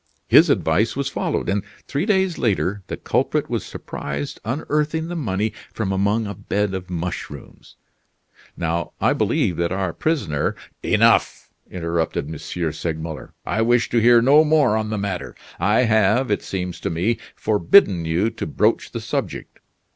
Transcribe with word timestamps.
His 0.27 0.49
advice 0.49 0.95
was 0.95 1.09
followed; 1.09 1.47
and 1.47 1.61
three 1.87 2.07
days 2.07 2.39
later 2.39 2.81
the 2.87 2.97
culprit 2.97 3.51
was 3.51 3.63
surprised 3.63 4.39
unearthing 4.43 5.09
the 5.09 5.15
money 5.15 5.53
from 5.75 5.91
among 5.91 6.25
a 6.25 6.33
bed 6.33 6.73
of 6.73 6.89
mushrooms. 6.89 7.75
Now, 8.57 8.93
I 8.99 9.13
believe 9.13 9.57
that 9.57 9.71
our 9.71 9.93
prisoner" 9.93 10.55
"Enough!" 10.95 11.51
interrupted 11.69 12.25
M. 12.27 12.35
Segmuller. 12.71 13.35
"I 13.45 13.61
wish 13.61 13.89
to 13.89 13.99
hear 14.01 14.23
no 14.23 14.43
more 14.43 14.75
on 14.75 14.89
the 14.89 14.97
matter. 14.97 15.35
I 15.59 15.81
have, 15.81 16.31
it 16.31 16.41
seems 16.41 16.79
to 16.79 16.89
me, 16.89 17.19
forbidden 17.35 18.03
you 18.03 18.31
to 18.31 18.47
broach 18.47 18.93
the 18.93 19.01
subject." 19.01 19.59